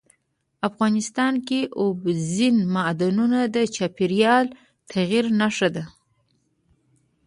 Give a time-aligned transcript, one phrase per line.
[0.69, 4.55] افغانستان کې اوبزین معدنونه د چاپېریال د
[4.91, 5.83] تغیر نښه ده.